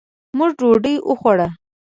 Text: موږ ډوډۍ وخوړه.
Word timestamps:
موږ 0.37 0.49
ډوډۍ 0.57 0.95
وخوړه. 1.09 1.47